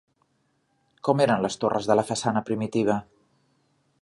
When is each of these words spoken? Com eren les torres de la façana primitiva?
Com 1.07 1.21
eren 1.27 1.45
les 1.47 1.59
torres 1.65 1.91
de 1.91 1.99
la 2.01 2.07
façana 2.11 2.45
primitiva? 2.51 3.01